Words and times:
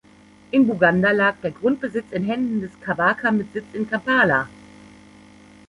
In 0.49 0.65
Buganda 0.65 1.11
lag 1.11 1.35
der 1.43 1.51
Grundbesitz 1.51 2.07
in 2.11 2.23
Händen 2.23 2.61
des 2.61 2.71
Kabaka 2.81 3.29
mit 3.31 3.53
Sitz 3.53 3.67
in 3.75 3.87
Kampala. 3.87 4.49